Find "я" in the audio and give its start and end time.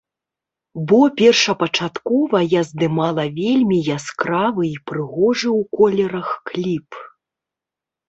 2.59-2.65